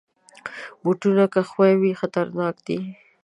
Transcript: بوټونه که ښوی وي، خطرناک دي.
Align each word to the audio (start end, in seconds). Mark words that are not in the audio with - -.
بوټونه 0.81 1.23
که 1.33 1.41
ښوی 1.49 1.73
وي، 1.81 1.91
خطرناک 2.01 2.55
دي. 2.67 2.79